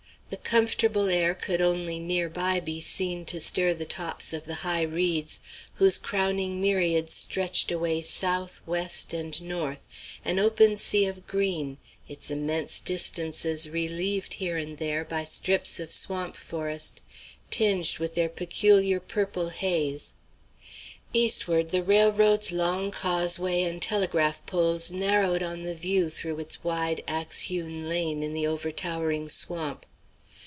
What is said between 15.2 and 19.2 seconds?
strips of swamp forest tinged with their peculiar